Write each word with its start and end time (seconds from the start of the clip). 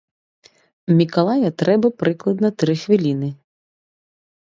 Мікалая 1.01 1.49
трэба 1.61 1.87
прыкладна 2.01 2.53
тры 2.63 2.73
хвіліны. 2.85 3.29